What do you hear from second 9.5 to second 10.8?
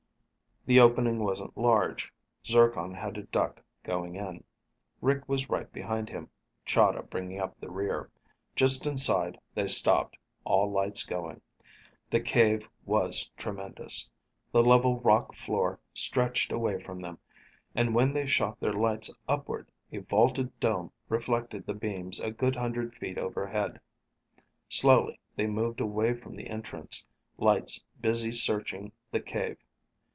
they stopped, all